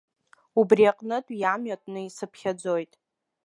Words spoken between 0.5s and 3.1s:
Убри аҟнытә иамҩатәны исыԥхьаӡоит.